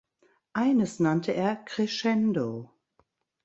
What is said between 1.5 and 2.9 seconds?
"Crescendo".